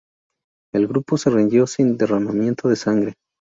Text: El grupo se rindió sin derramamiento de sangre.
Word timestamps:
El 0.73 0.87
grupo 0.87 1.15
se 1.15 1.29
rindió 1.29 1.67
sin 1.67 1.95
derramamiento 1.95 2.67
de 2.69 2.75
sangre. 2.75 3.13